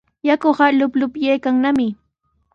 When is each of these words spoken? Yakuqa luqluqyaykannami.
Yakuqa 0.27 0.65
luqluqyaykannami. 0.79 1.87